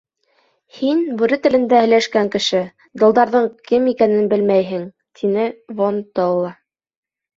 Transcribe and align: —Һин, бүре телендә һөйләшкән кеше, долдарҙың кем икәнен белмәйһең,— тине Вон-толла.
—Һин, 0.77 1.01
бүре 1.19 1.37
телендә 1.43 1.81
һөйләшкән 1.83 2.31
кеше, 2.37 2.61
долдарҙың 3.03 3.45
кем 3.73 3.87
икәнен 3.95 4.33
белмәйһең,— 4.35 4.89
тине 5.21 5.49
Вон-толла. 5.83 6.51